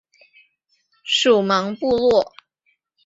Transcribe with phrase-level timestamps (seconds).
[1.03, 2.25] 属茫部路。